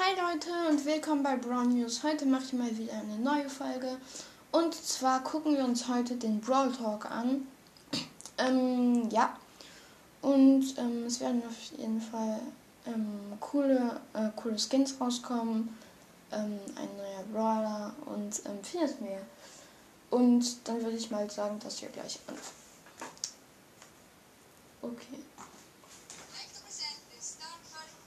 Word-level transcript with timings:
Hi 0.00 0.14
Leute 0.14 0.50
und 0.68 0.84
willkommen 0.84 1.24
bei 1.24 1.34
Brown 1.34 1.74
News. 1.74 2.04
Heute 2.04 2.24
mache 2.24 2.44
ich 2.44 2.52
mal 2.52 2.78
wieder 2.78 2.92
eine 2.92 3.18
neue 3.18 3.50
Folge. 3.50 3.98
Und 4.52 4.72
zwar 4.72 5.24
gucken 5.24 5.56
wir 5.56 5.64
uns 5.64 5.88
heute 5.88 6.14
den 6.14 6.40
Brawl 6.40 6.70
Talk 6.72 7.10
an. 7.10 7.48
Ähm, 8.38 9.10
ja. 9.10 9.36
Und 10.22 10.78
ähm, 10.78 11.02
es 11.04 11.18
werden 11.18 11.42
auf 11.44 11.76
jeden 11.76 12.00
Fall 12.00 12.38
ähm, 12.86 13.32
coole, 13.40 14.00
äh, 14.12 14.28
coole 14.36 14.56
Skins 14.56 14.94
rauskommen. 15.00 15.76
Ähm, 16.30 16.60
ein 16.76 16.96
neuer 16.96 17.24
Brawler 17.32 17.92
und 18.06 18.40
ähm, 18.46 18.62
vieles 18.62 19.00
mehr. 19.00 19.22
Und 20.10 20.68
dann 20.68 20.80
würde 20.80 20.96
ich 20.96 21.10
mal 21.10 21.28
sagen, 21.28 21.58
dass 21.58 21.82
wir 21.82 21.88
gleich 21.88 22.20
anfangen. 22.28 22.52
Okay. 24.80 25.24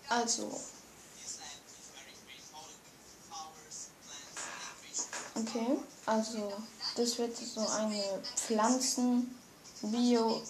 Also, 0.07 0.57
Okay, 5.41 5.77
also 6.05 6.53
das 6.95 7.17
wird 7.17 7.35
so 7.35 7.61
eine 7.67 8.21
Pflanzen 8.35 9.35
Biochemie 9.81 10.43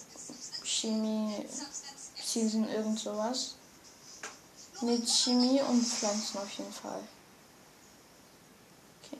Season 2.22 2.68
irgend 2.68 2.98
sowas. 2.98 3.54
Mit 4.82 5.08
Chemie 5.08 5.62
und 5.62 5.82
Pflanzen 5.82 6.38
auf 6.38 6.50
jeden 6.58 6.72
Fall. 6.72 7.00
Okay. 9.02 9.18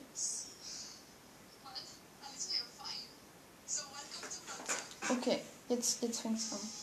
Okay, 5.09 5.41
jetzt, 5.69 6.01
jetzt 6.01 6.19
fängt's 6.19 6.51
an. 6.51 6.82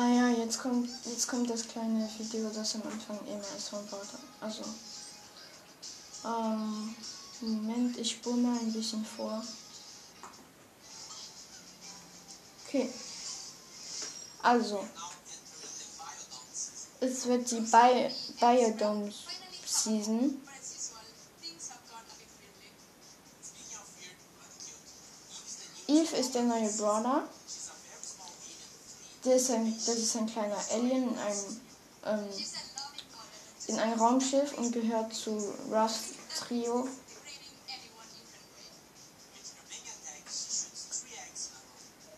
Ah 0.00 0.06
ja, 0.06 0.28
jetzt 0.28 0.60
kommt, 0.60 0.88
jetzt 1.06 1.26
kommt 1.26 1.50
das 1.50 1.66
kleine 1.66 2.08
Video, 2.18 2.48
das 2.50 2.76
am 2.76 2.82
Anfang 2.82 3.18
immer 3.26 3.56
ist 3.56 3.68
von 3.68 3.80
Wörter. 3.90 4.20
Also, 4.40 4.62
ähm, 6.24 6.94
Moment, 7.40 7.98
ich 7.98 8.12
spule 8.12 8.36
mal 8.36 8.56
ein 8.60 8.72
bisschen 8.72 9.04
vor. 9.04 9.42
Okay. 12.64 12.88
Also, 14.40 14.86
es 17.00 17.26
wird 17.26 17.50
die 17.50 17.60
Bi 17.60 18.08
Biodome 18.38 19.12
Season. 19.66 20.40
Eve 25.88 26.16
ist 26.16 26.34
der 26.36 26.42
neue 26.44 26.70
Brawler. 26.74 27.28
Das 29.24 29.34
ist 29.34 29.50
ein, 29.50 29.74
das 29.74 29.96
ist 29.96 30.16
ein 30.16 30.26
kleiner 30.26 30.56
Alien 30.72 31.08
in 31.08 31.18
einem, 31.18 31.60
ähm, 32.06 32.28
in 33.66 33.78
einem 33.78 33.98
Raumschiff 33.98 34.56
und 34.56 34.72
gehört 34.72 35.12
zu 35.12 35.30
Rust 35.70 36.14
Trio. 36.36 36.88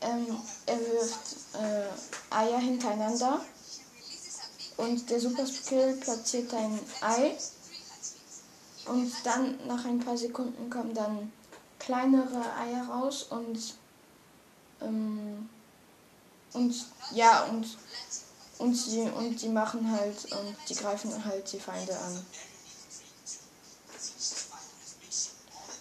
Ähm, 0.02 0.36
er 0.66 0.80
wirft 0.80 1.36
äh, 1.54 2.34
Eier 2.34 2.58
hintereinander 2.58 3.44
und 4.76 5.10
der 5.10 5.20
Super 5.20 5.46
Skill 5.46 5.94
platziert 6.00 6.52
ein 6.54 6.78
Ei 7.00 7.36
und 8.86 9.12
dann 9.24 9.66
nach 9.66 9.84
ein 9.84 10.00
paar 10.00 10.16
Sekunden 10.16 10.70
kommen 10.70 10.94
dann 10.94 11.32
kleinere 11.78 12.54
Eier 12.56 12.88
raus 12.88 13.24
und 13.24 13.74
ähm, 14.80 15.48
und 16.52 16.74
ja, 17.12 17.44
und, 17.44 17.66
und, 18.58 18.74
sie, 18.74 19.02
und 19.02 19.40
die 19.40 19.48
machen 19.48 19.90
halt, 19.90 20.24
und 20.32 20.56
die 20.68 20.74
greifen 20.74 21.24
halt 21.24 21.50
die 21.52 21.60
Feinde 21.60 21.96
an. 21.98 22.26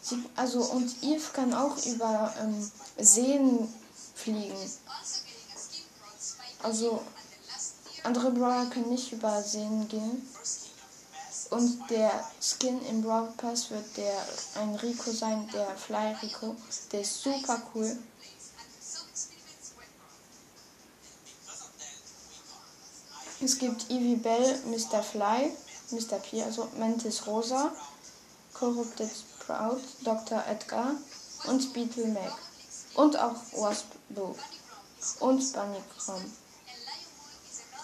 Sie, 0.02 0.24
also, 0.36 0.64
und 0.64 1.04
Eve 1.04 1.26
kann 1.34 1.54
auch 1.54 1.78
über 1.86 2.34
ähm, 2.40 2.72
Seen 2.98 3.74
fliegen. 4.16 4.56
Also, 6.64 7.02
andere 8.04 8.32
Brawler 8.32 8.66
können 8.68 8.90
nicht 8.90 9.12
über 9.12 9.42
Seen 9.42 9.88
gehen. 9.88 10.28
Und 11.50 11.90
der 11.90 12.12
Skin 12.40 12.80
im 12.86 13.02
Brawl 13.02 13.34
Pass 13.38 13.72
wird 13.72 13.98
der 13.98 14.24
ein 14.56 14.76
Rico 14.76 15.12
sein, 15.12 15.50
der 15.52 15.76
Fly 15.76 16.16
Rico. 16.22 16.56
Der 16.92 17.02
ist 17.02 17.24
super 17.24 17.60
cool. 17.74 17.98
Es 23.42 23.58
gibt 23.58 23.90
Evie 23.90 24.18
Bell, 24.18 24.60
Mr. 24.66 25.02
Fly, 25.02 25.52
Mr. 25.92 26.20
P, 26.20 26.44
also 26.44 26.68
Mantis 26.78 27.26
Rosa, 27.26 27.72
Corrupted 28.54 29.10
Proud, 29.46 29.80
Dr. 30.04 30.44
Edgar 30.46 30.96
und 31.48 31.74
Beetle 31.74 32.08
Mac. 32.08 32.34
Und 32.96 33.18
auch 33.18 33.36
Wasp 33.54 33.86
Boo. 34.10 34.36
Und 35.22 35.54
Bunny 35.54 35.82
Crom. 35.98 36.34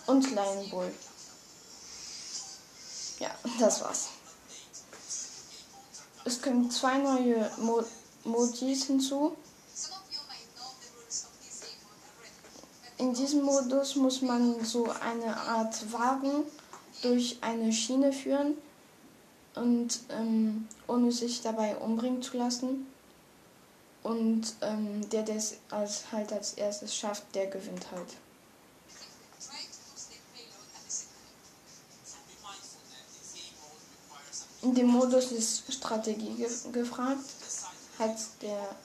Und 0.07 0.31
Lion 0.31 0.69
Bull. 0.69 0.93
Ja, 3.19 3.31
das 3.59 3.81
war's. 3.81 4.09
Es 6.25 6.41
kommen 6.41 6.69
zwei 6.69 6.97
neue 6.97 7.49
Mo 7.57 7.83
Modis 8.25 8.85
hinzu. 8.85 9.37
In 12.97 13.13
diesem 13.13 13.43
Modus 13.43 13.95
muss 13.95 14.21
man 14.21 14.63
so 14.63 14.89
eine 15.01 15.35
Art 15.35 15.91
Wagen 15.91 16.43
durch 17.01 17.37
eine 17.41 17.71
Schiene 17.73 18.13
führen 18.13 18.55
und 19.55 19.99
ähm, 20.09 20.67
ohne 20.87 21.11
sich 21.11 21.41
dabei 21.41 21.75
umbringen 21.77 22.21
zu 22.21 22.37
lassen. 22.37 22.87
Und 24.03 24.53
ähm, 24.61 25.09
der, 25.09 25.23
der 25.23 25.35
es 25.37 25.57
als, 25.71 26.03
halt 26.11 26.31
als 26.31 26.53
erstes 26.53 26.95
schafft, 26.95 27.23
der 27.33 27.47
gewinnt 27.47 27.91
halt. 27.91 28.07
In 34.61 34.73
dem 34.73 34.87
Modus 34.87 35.31
ist 35.31 35.71
Strategie 35.71 36.33
ge 36.35 36.49
gefragt, 36.71 37.19
hat 37.99 38.17
der 38.41 38.75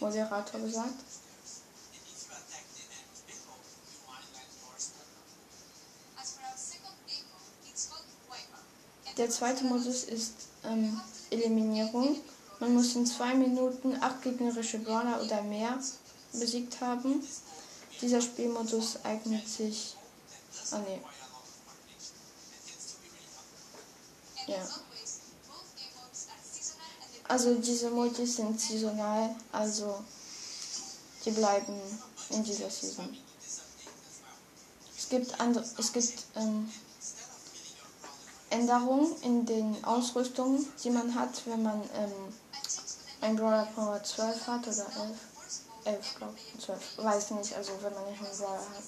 Moderator 0.00 0.60
gesagt. 0.60 0.94
Der 9.16 9.30
zweite 9.30 9.64
Modus 9.64 10.04
ist 10.04 10.32
ähm, 10.64 11.00
Eliminierung. 11.30 12.16
Man 12.60 12.74
muss 12.74 12.94
in 12.94 13.06
zwei 13.06 13.34
Minuten 13.34 13.96
acht 14.00 14.22
gegnerische 14.22 14.78
Brawler 14.78 15.22
oder 15.22 15.42
mehr 15.42 15.78
besiegt 16.32 16.80
haben. 16.80 17.26
Dieser 18.00 18.20
Spielmodus 18.20 18.98
eignet 19.04 19.48
sich. 19.48 19.96
Ah 20.70 20.78
ne. 20.78 21.00
Ja. 24.46 24.68
Also 27.28 27.54
diese 27.56 27.90
Modis 27.90 28.36
sind 28.36 28.60
saisonal, 28.60 29.34
also 29.50 29.98
die 31.24 31.32
bleiben 31.32 31.80
in 32.30 32.44
dieser 32.44 32.70
Season. 32.70 33.16
Es 34.96 35.08
gibt 35.08 35.40
andere, 35.40 35.64
es 35.78 35.92
gibt 35.92 36.24
ähm, 36.36 36.70
Änderungen 38.50 39.14
in 39.22 39.46
den 39.46 39.84
Ausrüstungen, 39.84 40.66
die 40.82 40.90
man 40.90 41.14
hat, 41.14 41.46
wenn 41.46 41.62
man 41.62 41.82
ähm, 41.94 42.12
ein 43.20 43.36
Brawler 43.36 43.66
Power 43.74 44.02
12 44.02 44.46
hat 44.46 44.62
oder 44.62 44.70
11. 44.70 44.86
11, 45.84 46.14
glaube 46.16 46.34
ich. 46.36 46.64
12. 46.64 46.98
Weiß 46.98 47.30
nicht, 47.32 47.54
also 47.54 47.72
wenn 47.82 47.94
man 47.94 48.10
nicht 48.10 48.20
einen 48.20 48.36
Brawler 48.36 48.58
hat. 48.58 48.82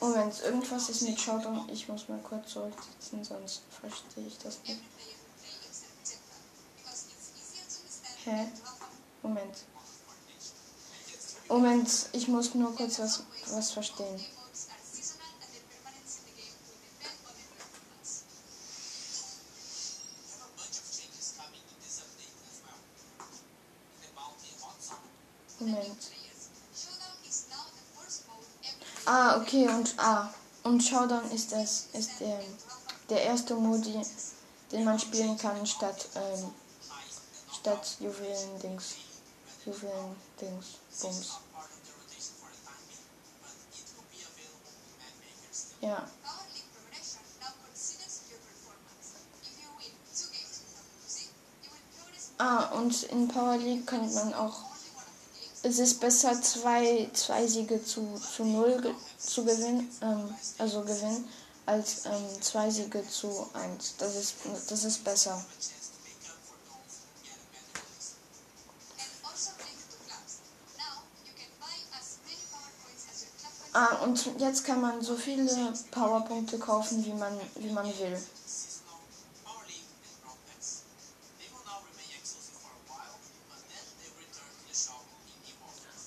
Moment, 0.00 0.40
irgendwas 0.42 0.88
ist 0.90 1.02
mit 1.02 1.18
Showdown. 1.18 1.68
Ich 1.70 1.88
muss 1.88 2.08
mal 2.08 2.18
kurz 2.18 2.52
zurücksetzen, 2.52 3.24
sonst 3.24 3.62
verstehe 3.80 4.26
ich 4.26 4.38
das 4.38 4.58
nicht. 4.66 4.80
Hä? 8.24 8.48
Moment. 9.22 9.56
Moment, 11.48 11.88
ich 12.12 12.28
muss 12.28 12.54
nur 12.54 12.74
kurz 12.74 12.98
was, 12.98 13.22
was 13.50 13.70
verstehen. 13.70 14.20
Moment. 25.58 26.10
Ah, 29.06 29.36
okay, 29.40 29.68
und 29.68 29.94
ah. 29.98 30.28
Und 30.64 30.82
Showdown 30.82 31.30
ist 31.30 31.52
das 31.52 31.86
ist 31.92 32.18
der, 32.18 32.40
der 33.08 33.22
erste 33.22 33.54
Modi, 33.54 34.02
den 34.72 34.84
man 34.84 34.98
spielen 34.98 35.38
kann 35.38 35.64
statt 35.64 36.08
ähm, 36.16 36.52
statt 37.52 37.96
Juwelen 38.00 38.58
Dings. 38.58 38.96
Juwelen 39.64 40.16
Dings. 40.40 40.66
Bums. 41.00 41.38
Ja. 45.80 46.08
Ah, 52.38 52.64
und 52.72 53.02
in 53.04 53.28
Power 53.28 53.56
League 53.56 53.86
könnte 53.86 54.12
man 54.14 54.34
auch. 54.34 54.75
Es 55.68 55.80
ist 55.80 55.98
besser, 55.98 56.40
zwei, 56.42 57.10
zwei 57.12 57.44
Siege 57.44 57.84
zu, 57.84 58.20
zu 58.20 58.44
null 58.44 58.94
zu 59.18 59.44
gewinnen, 59.44 59.90
ähm, 60.00 60.32
also 60.58 60.82
gewinnen, 60.82 61.28
als 61.66 62.06
ähm, 62.06 62.40
zwei 62.40 62.70
Siege 62.70 63.02
zu 63.08 63.48
eins. 63.52 63.96
Das 63.98 64.14
ist, 64.14 64.34
das 64.68 64.84
ist 64.84 65.02
besser. 65.02 65.44
Ah, 73.72 74.04
und 74.04 74.24
jetzt 74.38 74.64
kann 74.64 74.80
man 74.80 75.02
so 75.02 75.16
viele 75.16 75.50
Powerpunkte 75.90 76.60
kaufen, 76.60 77.04
wie 77.04 77.12
man, 77.12 77.32
wie 77.56 77.70
man 77.70 77.86
will. 77.86 78.16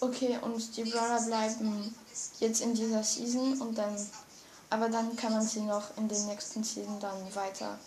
Okay, 0.02 0.40
und 0.42 0.78
die 0.78 0.86
Brawler 0.86 1.22
bleiben 1.22 1.94
jetzt 2.40 2.62
in 2.62 2.74
dieser 2.74 3.04
Season 3.04 3.60
und 3.62 3.78
dann, 3.78 3.96
aber 4.70 4.88
dann 4.88 5.16
kann 5.18 5.34
man 5.34 5.46
sie 5.46 5.62
noch 5.62 5.98
in 5.98 6.08
den 6.08 6.26
nächsten 6.28 6.64
Season 6.64 7.00
dann 7.00 7.36
weiter 7.36 7.78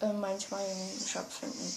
äh, 0.00 0.12
manchmal 0.12 0.64
im 0.64 1.06
Shop 1.06 1.30
finden. 1.30 1.74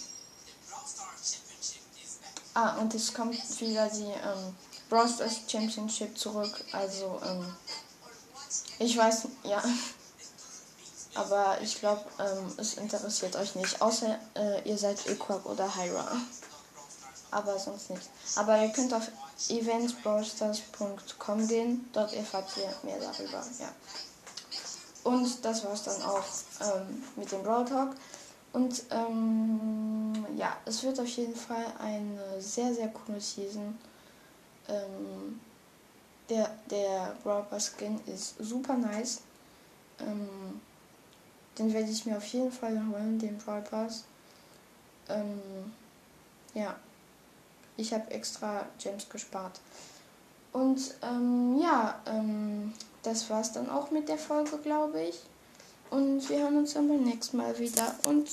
Ah, 2.54 2.77
und 2.77 2.94
es 2.95 3.13
kommt 3.13 3.36
wieder 3.60 3.89
die 3.89 4.04
ähm, 4.04 4.56
Brawl 4.89 5.10
Stars 5.10 5.42
Championship 5.45 6.18
zurück. 6.18 6.63
Also, 6.72 7.19
ähm, 7.25 7.54
ich 8.80 8.95
weiß, 8.98 9.27
ja. 9.44 9.62
Aber 11.16 11.60
ich 11.62 11.80
glaube, 11.80 12.06
ähm, 12.19 12.54
es 12.57 12.75
interessiert 12.75 13.36
euch 13.36 13.56
nicht. 13.56 13.81
Außer 13.81 14.18
äh, 14.36 14.69
ihr 14.69 14.77
seid 14.77 15.06
Equab 15.07 15.45
oder 15.45 15.75
Hyra. 15.75 16.12
Aber 17.31 17.60
sonst 17.60 17.89
nicht. 17.89 18.10
Aber 18.36 18.62
ihr 18.62 18.69
könnt 18.69 18.94
auf 18.94 19.10
eventsbrawlstars.com 19.49 21.47
gehen. 21.47 21.89
Dort 21.93 22.13
erfahrt 22.13 22.49
ihr 22.57 22.73
mehr 22.83 22.99
darüber. 22.99 23.43
Ja. 23.59 23.73
Und 25.03 25.43
das 25.45 25.63
war's 25.63 25.83
dann 25.83 26.01
auch 26.03 26.23
ähm, 26.61 27.03
mit 27.15 27.31
dem 27.31 27.43
Brawl 27.43 27.65
Talk. 27.65 27.95
Und 28.53 28.83
ähm, 28.89 30.25
ja, 30.37 30.55
es 30.65 30.83
wird 30.83 30.99
auf 30.99 31.07
jeden 31.07 31.35
Fall 31.35 31.65
eine 31.79 32.41
sehr, 32.41 32.73
sehr 32.73 32.87
coole 32.87 33.21
Season. 33.21 33.77
Ähm, 34.67 35.39
der 36.29 36.49
der 36.71 37.15
Brawl 37.23 37.45
Skin 37.59 37.99
ist 38.07 38.35
super 38.39 38.75
nice. 38.75 39.21
Ähm, 39.99 40.61
den 41.57 41.73
werde 41.73 41.89
ich 41.89 42.05
mir 42.05 42.17
auf 42.17 42.25
jeden 42.25 42.51
Fall 42.51 42.81
holen, 42.91 43.19
den 43.19 43.38
Brawl 43.38 43.61
Pass. 43.61 44.03
Ähm, 45.07 45.73
ja, 46.53 46.75
ich 47.77 47.94
habe 47.94 48.12
extra 48.12 48.66
Gems 48.80 49.10
gespart. 49.10 49.60
Und 50.54 50.95
ähm, 51.01 51.60
ja, 51.62 52.00
ähm, 52.06 52.74
das 53.04 53.30
war's 53.30 53.51
dann 53.51 53.69
auch 53.69 53.92
mit 53.92 54.07
der 54.07 54.18
Folge, 54.18 54.57
glaube 54.57 55.01
ich. 55.01 55.19
Und 55.89 56.27
wir 56.30 56.39
hören 56.39 56.57
uns 56.57 56.74
dann 56.74 56.88
beim 56.88 57.04
nächsten 57.04 57.38
Mal 57.38 57.57
wieder. 57.60 57.94
Und 58.07 58.27